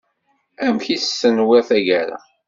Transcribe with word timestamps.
Amek 0.65 0.85
i 0.89 0.97
tt-tenwiḍ 0.97 1.63
taggara. 1.69 2.17